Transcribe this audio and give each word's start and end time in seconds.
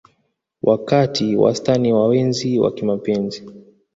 Wakati 0.61 1.35
wastani 1.35 1.93
wa 1.93 2.07
wenzi 2.07 2.59
wa 2.59 2.71
kimapenzi 2.71 3.47